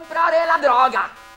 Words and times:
comprare 0.00 0.46
la 0.46 0.56
droga. 0.56 1.29